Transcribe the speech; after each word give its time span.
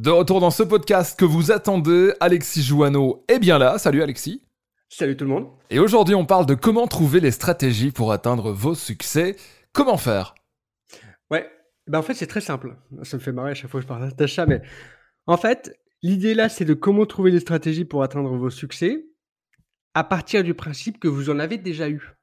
De 0.00 0.08
retour 0.08 0.40
dans 0.40 0.50
ce 0.50 0.62
podcast 0.62 1.18
que 1.18 1.26
vous 1.26 1.52
attendez, 1.52 2.14
Alexis 2.20 2.62
Jouanneau 2.62 3.22
est 3.28 3.38
bien 3.38 3.58
là. 3.58 3.76
Salut 3.76 4.02
Alexis. 4.02 4.42
Salut 4.88 5.14
tout 5.14 5.24
le 5.24 5.30
monde. 5.30 5.48
Et 5.68 5.78
aujourd'hui, 5.78 6.14
on 6.14 6.24
parle 6.24 6.46
de 6.46 6.54
comment 6.54 6.86
trouver 6.86 7.20
les 7.20 7.30
stratégies 7.30 7.90
pour 7.90 8.10
atteindre 8.10 8.50
vos 8.50 8.74
succès. 8.74 9.36
Comment 9.74 9.98
faire? 9.98 10.34
Ouais, 11.30 11.46
ben 11.86 11.98
en 11.98 12.02
fait, 12.02 12.14
c'est 12.14 12.26
très 12.26 12.40
simple. 12.40 12.78
Ça 13.02 13.18
me 13.18 13.20
fait 13.20 13.30
marrer 13.30 13.50
à 13.50 13.54
chaque 13.54 13.70
fois 13.70 13.80
que 13.80 13.82
je 13.82 13.88
parle 13.88 14.10
d'achat, 14.14 14.46
mais 14.46 14.62
en 15.26 15.36
fait, 15.36 15.78
l'idée 16.02 16.32
là, 16.32 16.48
c'est 16.48 16.64
de 16.64 16.72
comment 16.72 17.04
trouver 17.04 17.30
les 17.30 17.40
stratégies 17.40 17.84
pour 17.84 18.02
atteindre 18.02 18.34
vos 18.34 18.48
succès 18.48 19.04
à 19.92 20.02
partir 20.02 20.42
du 20.42 20.54
principe 20.54 20.98
que 20.98 21.08
vous 21.08 21.28
en 21.28 21.38
avez 21.38 21.58
déjà 21.58 21.90
eu. 21.90 22.14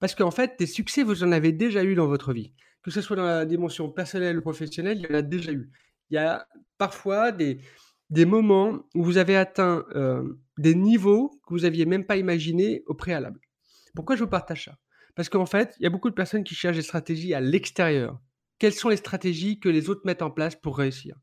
Parce 0.00 0.14
qu'en 0.14 0.30
fait, 0.30 0.54
des 0.58 0.66
succès, 0.66 1.02
vous 1.02 1.24
en 1.24 1.32
avez 1.32 1.52
déjà 1.52 1.84
eu 1.84 1.94
dans 1.94 2.06
votre 2.06 2.32
vie. 2.32 2.54
Que 2.82 2.90
ce 2.90 3.02
soit 3.02 3.16
dans 3.16 3.26
la 3.26 3.44
dimension 3.44 3.90
personnelle 3.90 4.38
ou 4.38 4.40
professionnelle, 4.40 4.96
il 4.96 5.04
y 5.10 5.14
en 5.14 5.18
a 5.18 5.20
déjà 5.20 5.52
eu. 5.52 5.70
Il 6.10 6.14
y 6.14 6.18
a 6.18 6.46
parfois 6.78 7.32
des, 7.32 7.60
moments 8.24 8.80
où 8.94 9.04
vous 9.04 9.18
avez 9.18 9.36
atteint 9.36 9.84
euh, 9.94 10.22
des 10.58 10.74
niveaux 10.74 11.30
que 11.46 11.54
vous 11.54 11.60
n'aviez 11.60 11.86
même 11.86 12.04
pas 12.04 12.16
imaginés 12.16 12.82
au 12.86 12.94
préalable. 12.94 13.40
Pourquoi 13.94 14.16
je 14.16 14.24
vous 14.24 14.30
partage 14.30 14.66
ça? 14.66 14.78
Parce 15.14 15.28
qu'en 15.28 15.46
fait, 15.46 15.74
il 15.78 15.82
y 15.82 15.86
a 15.86 15.90
beaucoup 15.90 16.10
de 16.10 16.14
personnes 16.14 16.44
qui 16.44 16.54
cherchent 16.54 16.76
des 16.76 16.82
stratégies 16.82 17.34
à 17.34 17.40
l'extérieur. 17.40 18.20
Quelles 18.58 18.72
sont 18.72 18.88
les 18.88 18.96
stratégies 18.96 19.58
que 19.58 19.68
les 19.68 19.90
autres 19.90 20.02
mettent 20.04 20.22
en 20.22 20.30
place 20.30 20.54
pour 20.56 20.78
réussir? 20.78 21.16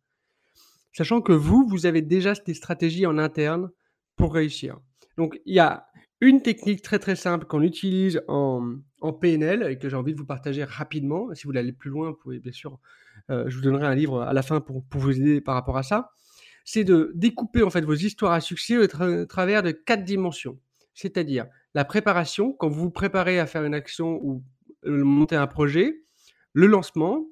Sachant 0.94 1.22
que 1.22 1.34
vous, 1.34 1.66
vous 1.68 1.86
avez 1.86 2.02
déjà 2.02 2.34
des 2.34 2.54
stratégies 2.54 3.06
en 3.06 3.18
interne 3.18 3.70
pour 4.16 4.34
réussir. 4.34 4.78
Donc, 5.18 5.40
il 5.46 5.56
y 5.56 5.60
a 5.60 5.88
une 6.22 6.42
technique 6.42 6.82
très 6.82 7.00
très 7.00 7.16
simple 7.16 7.46
qu'on 7.46 7.62
utilise 7.62 8.22
en, 8.28 8.78
en, 9.06 9.14
PNL 9.14 9.64
et 9.70 9.78
que 9.78 9.90
j'ai 9.90 9.96
envie 9.96 10.14
de 10.14 10.18
vous 10.18 10.26
partager 10.26 10.64
rapidement. 10.64 11.34
Si 11.34 11.44
vous 11.44 11.50
voulez 11.50 11.60
aller 11.60 11.74
plus 11.74 11.90
loin, 11.90 12.10
vous 12.10 12.16
pouvez 12.16 12.40
bien 12.40 12.52
sûr, 12.52 12.80
euh, 13.30 13.46
je 13.48 13.56
vous 13.56 13.62
donnerai 13.62 13.86
un 13.86 13.96
livre 13.96 14.22
à 14.22 14.34
la 14.34 14.42
fin 14.42 14.62
pour, 14.62 14.84
vous 14.92 15.12
aider 15.12 15.42
par 15.42 15.56
rapport 15.56 15.78
à 15.78 15.84
ça. 15.84 16.12
C'est 16.64 16.84
de 16.84 17.12
découper 17.16 17.64
en 17.64 17.70
fait 17.70 17.82
vos 17.82 17.94
histoires 17.94 18.34
à 18.34 18.42
succès 18.42 18.78
au 18.78 18.88
travers 18.88 19.64
de 19.64 19.72
quatre 19.72 20.04
dimensions. 20.04 20.60
C'est-à-dire 20.94 21.46
la 21.74 21.86
préparation, 21.86 22.54
quand 22.54 22.70
vous 22.70 22.84
vous 22.84 22.92
préparez 22.92 23.40
à 23.40 23.46
faire 23.46 23.64
une 23.64 23.74
action 23.76 24.20
ou 24.24 24.44
monter 24.86 25.36
un 25.36 25.48
projet, 25.48 26.02
le 26.54 26.68
lancement, 26.68 27.28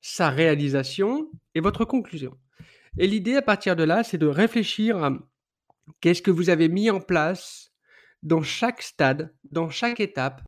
sa 0.00 0.30
réalisation 0.30 1.30
et 1.54 1.60
votre 1.60 1.84
conclusion. 1.84 2.36
Et 2.98 3.06
l'idée 3.06 3.36
à 3.36 3.42
partir 3.42 3.76
de 3.76 3.84
là, 3.84 4.04
c'est 4.04 4.18
de 4.18 4.26
réfléchir 4.26 5.02
à 5.02 5.12
qu'est-ce 6.00 6.22
que 6.22 6.30
vous 6.30 6.50
avez 6.50 6.68
mis 6.68 6.90
en 6.90 7.00
place 7.00 7.72
dans 8.22 8.42
chaque 8.42 8.82
stade, 8.82 9.34
dans 9.50 9.70
chaque 9.70 10.00
étape, 10.00 10.42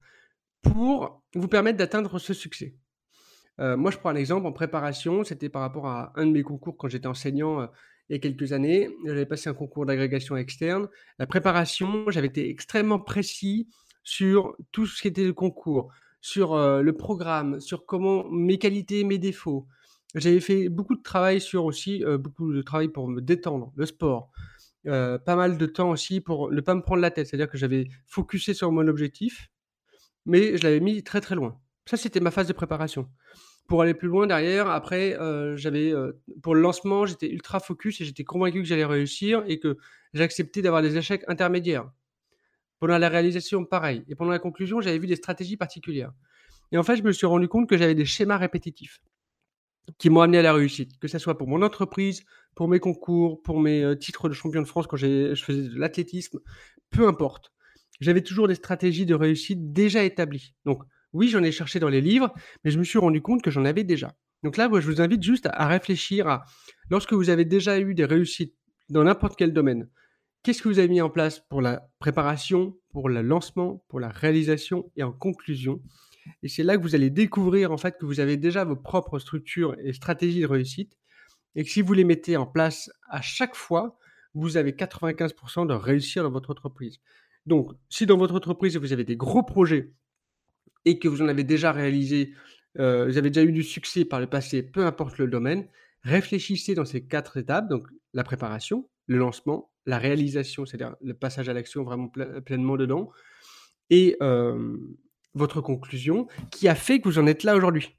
pour 0.64 1.22
vous 1.34 1.48
permettre 1.48 1.78
d'atteindre 1.78 2.18
ce 2.18 2.34
succès. 2.34 2.74
Euh, 3.60 3.76
moi, 3.76 3.90
je 3.90 3.98
prends 3.98 4.10
un 4.10 4.16
exemple 4.16 4.46
en 4.46 4.52
préparation. 4.52 5.22
C'était 5.22 5.48
par 5.48 5.62
rapport 5.62 5.86
à 5.86 6.12
un 6.16 6.26
de 6.26 6.32
mes 6.32 6.42
concours 6.42 6.76
quand 6.76 6.88
j'étais 6.88 7.06
enseignant 7.06 7.60
euh, 7.60 7.66
il 8.08 8.14
y 8.14 8.16
a 8.16 8.18
quelques 8.18 8.52
années. 8.52 8.90
J'avais 9.06 9.26
passé 9.26 9.48
un 9.48 9.54
concours 9.54 9.86
d'agrégation 9.86 10.36
externe. 10.36 10.88
La 11.18 11.26
préparation, 11.26 12.10
j'avais 12.10 12.26
été 12.26 12.50
extrêmement 12.50 12.98
précis 12.98 13.68
sur 14.02 14.56
tout 14.72 14.86
ce 14.86 15.00
qui 15.00 15.08
était 15.08 15.24
le 15.24 15.32
concours, 15.32 15.92
sur 16.20 16.54
euh, 16.54 16.82
le 16.82 16.92
programme, 16.94 17.60
sur 17.60 17.86
comment 17.86 18.28
mes 18.28 18.58
qualités, 18.58 19.04
mes 19.04 19.18
défauts. 19.18 19.66
J'avais 20.14 20.40
fait 20.40 20.68
beaucoup 20.68 20.94
de 20.96 21.02
travail 21.02 21.40
sur 21.40 21.64
aussi, 21.64 22.04
beaucoup 22.20 22.52
de 22.52 22.62
travail 22.62 22.86
pour 22.86 23.08
me 23.08 23.20
détendre, 23.20 23.72
le 23.74 23.84
sport, 23.84 24.30
euh, 24.86 25.18
pas 25.18 25.34
mal 25.34 25.56
de 25.56 25.64
temps 25.64 25.90
aussi 25.90 26.20
pour 26.20 26.50
ne 26.50 26.60
pas 26.60 26.74
me 26.74 26.82
prendre 26.82 27.00
la 27.00 27.10
tête. 27.10 27.26
C'est-à-dire 27.26 27.48
que 27.48 27.56
j'avais 27.56 27.88
focusé 28.06 28.52
sur 28.52 28.70
mon 28.70 28.86
objectif, 28.86 29.50
mais 30.26 30.56
je 30.56 30.62
l'avais 30.62 30.80
mis 30.80 31.02
très 31.02 31.20
très 31.20 31.34
loin. 31.34 31.58
Ça, 31.86 31.96
c'était 31.96 32.20
ma 32.20 32.30
phase 32.30 32.48
de 32.48 32.52
préparation. 32.52 33.08
Pour 33.66 33.82
aller 33.82 33.94
plus 33.94 34.08
loin 34.08 34.26
derrière, 34.26 34.68
après, 34.68 35.18
euh, 35.18 35.56
j'avais 35.56 35.90
euh, 35.92 36.12
pour 36.42 36.54
le 36.54 36.60
lancement, 36.60 37.06
j'étais 37.06 37.30
ultra 37.30 37.60
focus 37.60 38.00
et 38.00 38.04
j'étais 38.04 38.24
convaincu 38.24 38.60
que 38.62 38.68
j'allais 38.68 38.84
réussir 38.84 39.42
et 39.46 39.58
que 39.58 39.78
j'acceptais 40.12 40.62
d'avoir 40.62 40.82
des 40.82 40.96
échecs 40.96 41.24
intermédiaires. 41.28 41.90
Pendant 42.78 42.98
la 42.98 43.08
réalisation, 43.08 43.64
pareil. 43.64 44.04
Et 44.08 44.14
pendant 44.14 44.32
la 44.32 44.38
conclusion, 44.38 44.80
j'avais 44.80 44.98
vu 44.98 45.06
des 45.06 45.16
stratégies 45.16 45.56
particulières. 45.56 46.12
Et 46.72 46.78
en 46.78 46.82
fait, 46.82 46.96
je 46.96 47.02
me 47.02 47.12
suis 47.12 47.26
rendu 47.26 47.48
compte 47.48 47.68
que 47.68 47.78
j'avais 47.78 47.94
des 47.94 48.04
schémas 48.04 48.36
répétitifs 48.36 49.00
qui 49.98 50.10
m'ont 50.10 50.22
amené 50.22 50.38
à 50.38 50.42
la 50.42 50.52
réussite, 50.52 50.98
que 50.98 51.08
ce 51.08 51.18
soit 51.18 51.36
pour 51.36 51.48
mon 51.48 51.62
entreprise, 51.62 52.24
pour 52.54 52.68
mes 52.68 52.80
concours, 52.80 53.42
pour 53.42 53.60
mes 53.60 53.82
euh, 53.82 53.94
titres 53.94 54.28
de 54.28 54.34
champion 54.34 54.62
de 54.62 54.66
France 54.66 54.86
quand 54.86 54.96
je 54.96 55.34
faisais 55.34 55.68
de 55.68 55.78
l'athlétisme, 55.78 56.40
peu 56.90 57.06
importe. 57.06 57.52
J'avais 58.04 58.22
toujours 58.22 58.48
des 58.48 58.54
stratégies 58.54 59.06
de 59.06 59.14
réussite 59.14 59.72
déjà 59.72 60.04
établies. 60.04 60.54
Donc 60.64 60.82
oui, 61.14 61.28
j'en 61.28 61.42
ai 61.42 61.52
cherché 61.52 61.80
dans 61.80 61.88
les 61.88 62.00
livres, 62.00 62.34
mais 62.62 62.70
je 62.70 62.78
me 62.78 62.84
suis 62.84 62.98
rendu 62.98 63.22
compte 63.22 63.40
que 63.40 63.50
j'en 63.50 63.64
avais 63.64 63.84
déjà. 63.84 64.14
Donc 64.42 64.58
là, 64.58 64.68
je 64.70 64.86
vous 64.86 65.00
invite 65.00 65.22
juste 65.22 65.48
à 65.50 65.66
réfléchir 65.66 66.28
à, 66.28 66.44
lorsque 66.90 67.14
vous 67.14 67.30
avez 67.30 67.46
déjà 67.46 67.80
eu 67.80 67.94
des 67.94 68.04
réussites 68.04 68.54
dans 68.90 69.04
n'importe 69.04 69.38
quel 69.38 69.54
domaine, 69.54 69.88
qu'est-ce 70.42 70.60
que 70.60 70.68
vous 70.68 70.78
avez 70.78 70.88
mis 70.88 71.00
en 71.00 71.08
place 71.08 71.40
pour 71.48 71.62
la 71.62 71.88
préparation, 71.98 72.76
pour 72.90 73.08
le 73.08 73.22
lancement, 73.22 73.82
pour 73.88 74.00
la 74.00 74.10
réalisation 74.10 74.92
et 74.96 75.02
en 75.02 75.12
conclusion? 75.12 75.80
Et 76.42 76.48
c'est 76.48 76.62
là 76.62 76.76
que 76.76 76.82
vous 76.82 76.94
allez 76.94 77.08
découvrir 77.10 77.72
en 77.72 77.78
fait 77.78 77.96
que 77.98 78.04
vous 78.04 78.20
avez 78.20 78.36
déjà 78.36 78.64
vos 78.64 78.76
propres 78.76 79.18
structures 79.18 79.76
et 79.82 79.94
stratégies 79.94 80.42
de 80.42 80.46
réussite 80.46 80.98
et 81.54 81.64
que 81.64 81.70
si 81.70 81.80
vous 81.80 81.94
les 81.94 82.04
mettez 82.04 82.36
en 82.36 82.46
place 82.46 82.90
à 83.08 83.22
chaque 83.22 83.54
fois, 83.54 83.98
vous 84.34 84.56
avez 84.56 84.72
95% 84.72 85.66
de 85.66 85.74
réussir 85.74 86.22
dans 86.22 86.30
votre 86.30 86.50
entreprise. 86.50 86.98
Donc, 87.46 87.72
si 87.88 88.06
dans 88.06 88.16
votre 88.16 88.34
entreprise 88.34 88.76
vous 88.76 88.92
avez 88.92 89.04
des 89.04 89.16
gros 89.16 89.42
projets 89.42 89.92
et 90.84 90.98
que 90.98 91.08
vous 91.08 91.22
en 91.22 91.28
avez 91.28 91.44
déjà 91.44 91.72
réalisé, 91.72 92.32
euh, 92.78 93.06
vous 93.06 93.18
avez 93.18 93.30
déjà 93.30 93.46
eu 93.46 93.52
du 93.52 93.62
succès 93.62 94.04
par 94.04 94.20
le 94.20 94.26
passé, 94.26 94.62
peu 94.62 94.84
importe 94.84 95.18
le 95.18 95.28
domaine, 95.28 95.68
réfléchissez 96.02 96.74
dans 96.74 96.84
ces 96.84 97.06
quatre 97.06 97.36
étapes, 97.36 97.68
donc 97.68 97.86
la 98.12 98.24
préparation, 98.24 98.88
le 99.06 99.18
lancement, 99.18 99.70
la 99.86 99.98
réalisation, 99.98 100.66
c'est-à-dire 100.66 100.96
le 101.02 101.14
passage 101.14 101.48
à 101.48 101.52
l'action 101.52 101.84
vraiment 101.84 102.08
pleinement 102.44 102.76
dedans, 102.76 103.10
et, 103.90 104.16
euh, 104.22 104.76
votre 105.34 105.60
conclusion 105.60 106.26
qui 106.50 106.68
a 106.68 106.74
fait 106.74 107.00
que 107.00 107.08
vous 107.08 107.18
en 107.18 107.26
êtes 107.26 107.42
là 107.42 107.56
aujourd'hui. 107.56 107.96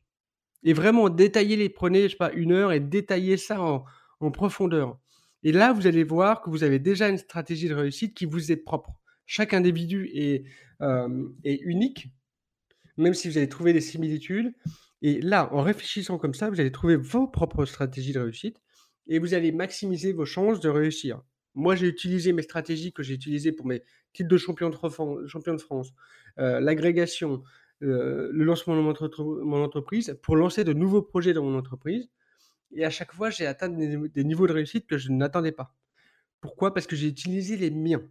Et 0.64 0.74
vraiment 0.74 1.10
détailler 1.10 1.58
les, 1.58 1.70
prenez, 1.70 2.04
je 2.04 2.10
sais 2.10 2.18
pas, 2.18 2.32
une 2.32 2.52
heure 2.52 2.72
et 2.72 2.80
détailler 2.80 3.38
ça 3.38 3.62
en, 3.62 3.86
profondeur. 4.32 4.98
Et 5.44 5.52
là, 5.52 5.72
vous 5.72 5.86
allez 5.86 6.04
voir 6.04 6.42
que 6.42 6.50
vous 6.50 6.64
avez 6.64 6.80
déjà 6.80 7.10
une 7.10 7.20
stratégie 7.20 7.70
de 7.70 7.76
réussite 7.76 8.16
qui 8.16 8.26
vous 8.26 8.52
est 8.52 8.56
propre. 8.56 8.90
Chaque 9.26 9.54
individu 9.54 10.10
est, 10.14 10.44
euh, 10.82 11.28
est 11.44 11.60
unique, 11.62 12.10
même 12.98 13.14
si 13.14 13.30
vous 13.30 13.38
allez 13.38 13.50
trouver 13.50 13.74
des 13.74 13.82
similitudes. 13.82 14.54
Et 15.02 15.22
là, 15.22 15.54
en 15.54 15.62
réfléchissant 15.62 16.18
comme 16.18 16.34
ça, 16.34 16.50
vous 16.50 16.60
allez 16.60 16.72
trouver 16.72 16.96
vos 16.96 17.28
propres 17.28 17.66
stratégies 17.66 18.14
de 18.14 18.20
réussite 18.20 18.62
et 19.08 19.20
vous 19.20 19.34
allez 19.34 19.52
maximiser 19.52 20.14
vos 20.14 20.26
chances 20.26 20.60
de 20.60 20.70
réussir. 20.70 21.22
Moi, 21.54 21.76
j'ai 21.76 21.88
utilisé 21.88 22.34
mes 22.34 22.42
stratégies 22.42 22.92
que 22.92 23.02
j'ai 23.02 23.14
utilisées 23.14 23.52
pour 23.52 23.66
mes 23.66 23.82
titres 24.14 24.30
de 24.30 24.38
champion 24.38 24.70
de, 24.70 24.76
France, 25.58 25.94
euh, 26.38 26.60
l'agrégation, 26.60 27.44
euh, 27.82 28.30
le 28.32 28.44
lancement 28.44 28.76
de 28.76 28.82
mon, 28.82 29.64
entreprise, 29.64 30.18
pour 30.22 30.36
lancer 30.36 30.64
de 30.64 30.74
nouveaux 30.74 31.02
projets 31.02 31.34
dans 31.34 31.44
mon 31.44 31.58
entreprise. 31.58 32.10
Et 32.74 32.84
à 32.84 32.90
chaque 32.90 33.14
fois, 33.14 33.30
j'ai 33.30 33.46
atteint 33.46 33.70
des, 33.70 34.24
niveaux 34.24 34.48
de 34.48 34.54
réussite 34.54 34.86
que 34.86 34.98
je 34.98 35.12
n'attendais 35.12 35.54
pas. 35.54 35.74
Pourquoi? 36.42 36.74
Parce 36.74 36.88
que 36.88 36.96
j'ai 36.96 37.08
utilisé 37.08 37.56
les 37.56 37.72
miens. 37.72 38.02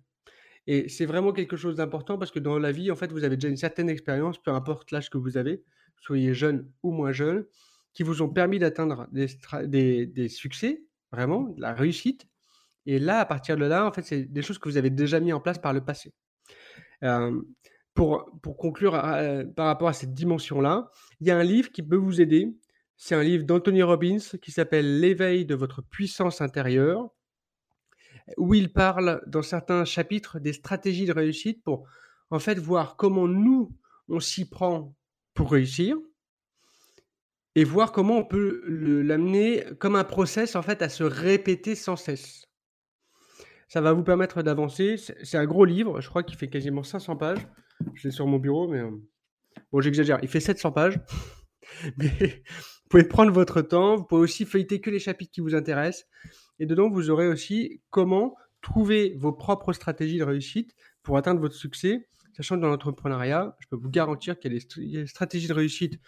Et 0.67 0.89
c'est 0.89 1.07
vraiment 1.07 1.33
quelque 1.33 1.57
chose 1.57 1.77
d'important 1.77 2.19
parce 2.19 2.31
que 2.31 2.39
dans 2.39 2.59
la 2.59 2.73
vie, 2.73 2.91
en 2.91 2.97
fait, 2.97 3.13
vous 3.13 3.25
avez 3.25 3.37
déjà 3.37 3.49
une 3.49 3.57
certaine 3.57 3.89
expérience, 3.89 4.39
peu 4.39 4.51
importe 4.51 4.91
l'âge 4.91 5.11
que 5.11 5.19
vous 5.19 5.37
avez, 5.37 5.63
soyez 6.01 6.35
jeune 6.35 6.71
ou 6.83 6.91
moins 6.91 7.13
jeune, 7.13 7.45
qui 7.93 8.03
vous 8.03 8.23
ont 8.23 8.29
permis 8.29 8.59
d'atteindre 8.59 9.07
des, 9.13 10.29
succès, 10.29 10.83
vraiment, 11.13 11.43
de 11.43 11.61
la 11.61 11.75
réussite, 11.75 12.27
et 12.87 12.99
là, 12.99 13.21
à 13.21 13.25
partir 13.25 13.57
de 13.57 13.65
là, 13.65 13.87
en 13.87 13.93
fait, 13.93 14.03
c'est 14.03 14.25
des 14.25 14.43
choses 14.43 14.59
que 14.59 14.69
vous 14.69 14.77
avez 14.77 14.91
déjà 14.91 15.21
mis 15.21 15.33
en 15.33 15.41
place 15.41 15.59
par 15.59 15.73
le 15.73 15.83
passé. 15.83 16.13
pour, 17.95 18.39
pour 18.43 18.57
conclure 18.57 18.93
par 19.57 19.67
rapport 19.67 19.89
à 19.89 19.93
cette 19.93 20.13
dimension-là, 20.13 20.91
il 21.21 21.29
y 21.29 21.31
a 21.31 21.39
un 21.39 21.45
livre 21.45 21.71
qui 21.71 21.83
peut 21.83 21.97
vous 21.97 22.21
aider. 22.21 22.55
C'est 22.97 23.15
un 23.15 23.23
livre 23.23 23.45
d'Anthony 23.45 23.83
Robbins 23.83 24.19
qui 24.41 24.51
s'appelle 24.51 25.01
L'éveil 25.01 25.47
de 25.47 25.55
votre 25.55 25.83
puissance 25.83 26.41
intérieure, 26.41 27.11
où 28.37 28.55
il 28.55 28.73
parle 28.73 29.23
dans 29.27 29.43
certains 29.43 29.85
chapitres 29.85 30.39
des 30.39 30.53
stratégies 30.53 31.07
de 31.07 31.13
réussite 31.13 31.63
pour 31.63 31.87
en 32.31 32.39
fait 32.39 32.59
voir 32.59 32.97
comment 32.97 33.29
nous, 33.29 33.77
on 34.09 34.21
s'y 34.21 34.49
prend 34.49 34.95
pour 35.35 35.53
réussir 35.53 35.97
et 37.55 37.65
voir 37.65 37.93
comment 37.93 38.19
on 38.19 38.25
peut 38.25 38.63
l'amener 38.67 39.65
comme 39.79 39.97
un 39.97 40.05
process 40.05 40.57
en 40.57 40.63
fait 40.63 40.83
à 40.83 40.89
se 40.89 41.05
répéter 41.05 41.75
sans 41.75 41.97
cesse. 41.97 42.47
Ça 43.69 43.81
va 43.81 43.93
vous 43.93 44.05
permettre 44.05 44.43
d'avancer. 44.43 44.97
C'est 44.97 45.39
un 45.39 45.47
gros 45.47 45.65
livre, 45.65 46.01
je 46.01 46.09
crois 46.09 46.23
qu'il 46.23 46.37
fait 46.37 46.49
quasiment 46.49 46.83
500 46.83 47.17
pages. 47.17 47.47
Je 47.95 48.09
l'ai 48.09 48.13
sur 48.13 48.27
mon 48.27 48.39
bureau, 48.39 48.69
mais 48.69 48.81
euh, 48.81 48.91
bon, 49.73 49.81
j'exagère. 49.81 50.19
Il 50.23 50.29
fait 50.29 50.41
700 50.41 50.73
pages. 50.73 51.01
mais 51.97 52.43
vous 52.45 52.89
pouvez 52.89 53.05
prendre 53.05 53.33
votre 53.33 53.63
temps. 53.63 53.97
Vous 53.97 54.05
pouvez 54.05 54.23
aussi 54.23 54.45
feuilleter 54.45 54.81
que 54.81 54.91
les 54.91 54.99
chapitres 54.99 55.33
qui 55.33 55.41
vous 55.41 55.55
intéressent. 55.55 56.07
Et 56.59 56.67
dedans, 56.67 56.89
vous 56.89 57.11
aurez 57.11 57.27
aussi 57.29 57.81
comment 57.91 58.37
trouver 58.61 59.15
vos 59.17 59.33
propres 59.33 59.73
stratégies 59.73 60.19
de 60.19 60.25
réussite 60.25 60.75
pour 61.03 61.17
atteindre 61.17 61.41
votre 61.41 61.55
succès. 61.55 62.09
Sachant 62.33 62.57
que 62.57 62.63
dans 62.63 62.69
l'entrepreneuriat, 62.69 63.57
je 63.61 63.69
peux 63.69 63.77
vous 63.77 63.91
garantir 63.91 64.39
qu'il 64.39 64.53
y 64.53 64.97
a 64.97 65.01
des 65.01 65.07
stratégies 65.07 65.47
de 65.47 65.53
réussite, 65.53 66.01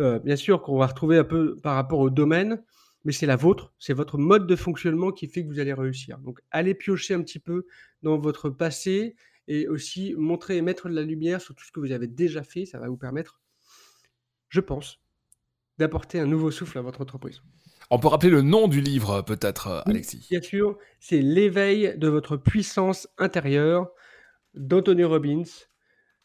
euh, 0.00 0.18
bien 0.18 0.36
sûr, 0.36 0.62
qu'on 0.62 0.78
va 0.78 0.86
retrouver 0.86 1.16
un 1.18 1.24
peu 1.24 1.56
par 1.62 1.76
rapport 1.76 2.00
au 2.00 2.10
domaine, 2.10 2.62
mais 3.04 3.12
c'est 3.12 3.26
la 3.26 3.36
vôtre, 3.36 3.72
c'est 3.78 3.94
votre 3.94 4.18
mode 4.18 4.46
de 4.46 4.56
fonctionnement 4.56 5.12
qui 5.12 5.28
fait 5.28 5.42
que 5.42 5.48
vous 5.48 5.58
allez 5.58 5.72
réussir. 5.72 6.18
Donc 6.18 6.40
allez 6.50 6.74
piocher 6.74 7.14
un 7.14 7.22
petit 7.22 7.38
peu 7.38 7.66
dans 8.02 8.18
votre 8.18 8.50
passé 8.50 9.16
et 9.48 9.66
aussi 9.66 10.14
montrer 10.16 10.56
et 10.56 10.62
mettre 10.62 10.88
de 10.88 10.94
la 10.94 11.02
lumière 11.02 11.40
sur 11.40 11.54
tout 11.54 11.64
ce 11.64 11.72
que 11.72 11.80
vous 11.80 11.92
avez 11.92 12.06
déjà 12.06 12.42
fait. 12.42 12.66
Ça 12.66 12.78
va 12.78 12.88
vous 12.88 12.96
permettre, 12.96 13.40
je 14.48 14.60
pense, 14.60 15.00
d'apporter 15.78 16.20
un 16.20 16.26
nouveau 16.26 16.50
souffle 16.50 16.78
à 16.78 16.82
votre 16.82 17.00
entreprise. 17.00 17.42
On 17.94 17.98
peut 17.98 18.08
rappeler 18.08 18.30
le 18.30 18.40
nom 18.40 18.68
du 18.68 18.80
livre, 18.80 19.20
peut-être, 19.20 19.82
Alexis. 19.84 20.26
bien 20.30 20.40
sûr, 20.40 20.78
c'est 20.98 21.20
L'éveil 21.20 21.92
de 21.98 22.08
votre 22.08 22.38
puissance 22.38 23.06
intérieure 23.18 23.90
d'Anthony 24.54 25.04
Robbins, 25.04 25.42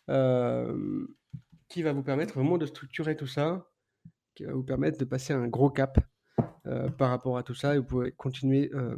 euh, 0.10 1.06
qui 1.68 1.84
va 1.84 1.92
vous 1.92 2.04
permettre 2.04 2.36
vraiment 2.36 2.58
de 2.58 2.66
structurer 2.66 3.18
tout 3.18 3.28
ça, 3.28 3.68
qui 4.34 4.46
va 4.46 4.54
vous 4.54 4.64
permettre 4.64 4.98
de 4.98 5.04
passer 5.04 5.34
un 5.34 5.50
gros 5.50 5.70
cap 5.70 6.00
euh, 6.68 6.88
par 6.88 7.10
rapport 7.10 7.38
à 7.38 7.44
tout 7.44 7.54
ça 7.54 7.76
et 7.76 7.80
vous 7.80 7.84
pouvez 7.84 8.14
continuer 8.14 8.72
euh, 8.74 8.96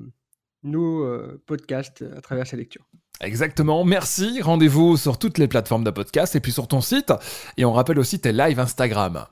nos 0.62 1.07
podcasts 1.48 2.06
à 2.15 2.22
travers 2.22 2.45
ces 2.45 2.56
lectures. 2.56 2.88
Exactement, 3.19 3.83
merci. 3.83 4.44
Rendez-vous 4.44 4.95
sur 4.95 5.18
toutes 5.18 5.39
les 5.39 5.48
plateformes 5.48 5.83
de 5.83 5.92
podcast 5.92 6.36
et 6.36 6.39
puis 6.39 6.51
sur 6.51 6.68
ton 6.68 6.81
site. 6.81 7.12
Et 7.57 7.65
on 7.65 7.74
rappelle 7.74 7.98
aussi 7.98 8.22
tes 8.22 8.31
lives 8.31 8.60
Instagram. 8.60 9.25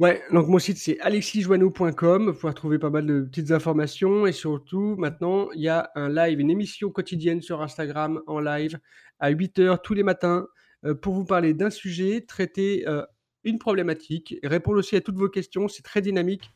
Ouais, 0.00 0.22
donc 0.32 0.48
mon 0.48 0.58
site 0.58 0.78
c'est 0.78 0.98
alexisjoanneau.com. 1.00 2.30
Vous 2.30 2.32
pouvez 2.32 2.54
trouver 2.54 2.78
pas 2.78 2.88
mal 2.88 3.04
de 3.04 3.20
petites 3.20 3.50
informations 3.50 4.26
et 4.26 4.32
surtout 4.32 4.96
maintenant 4.96 5.50
il 5.52 5.60
y 5.60 5.68
a 5.68 5.90
un 5.94 6.08
live, 6.08 6.40
une 6.40 6.48
émission 6.48 6.88
quotidienne 6.88 7.42
sur 7.42 7.60
Instagram 7.60 8.22
en 8.26 8.40
live 8.40 8.80
à 9.18 9.28
8 9.28 9.58
h 9.58 9.78
tous 9.82 9.92
les 9.92 10.02
matins 10.02 10.46
euh, 10.86 10.94
pour 10.94 11.12
vous 11.12 11.26
parler 11.26 11.52
d'un 11.52 11.68
sujet, 11.68 12.24
traiter 12.26 12.88
euh, 12.88 13.04
une 13.44 13.58
problématique, 13.58 14.36
répondre 14.42 14.78
aussi 14.78 14.96
à 14.96 15.02
toutes 15.02 15.18
vos 15.18 15.28
questions. 15.28 15.68
C'est 15.68 15.82
très 15.82 16.00
dynamique 16.00 16.50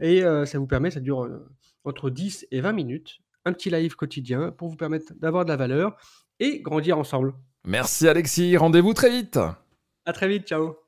et 0.00 0.22
euh, 0.22 0.46
ça 0.46 0.60
vous 0.60 0.68
permet, 0.68 0.92
ça 0.92 1.00
dure 1.00 1.28
entre 1.82 2.10
10 2.10 2.46
et 2.52 2.60
20 2.60 2.72
minutes, 2.74 3.18
un 3.44 3.52
petit 3.52 3.70
live 3.70 3.96
quotidien 3.96 4.52
pour 4.52 4.68
vous 4.68 4.76
permettre 4.76 5.12
d'avoir 5.16 5.44
de 5.44 5.50
la 5.50 5.56
valeur 5.56 5.96
et 6.38 6.60
grandir 6.60 6.96
ensemble. 6.96 7.34
Merci 7.64 8.06
Alexis, 8.06 8.56
rendez-vous 8.56 8.94
très 8.94 9.10
vite. 9.10 9.40
À 10.06 10.12
très 10.12 10.28
vite, 10.28 10.46
ciao. 10.46 10.83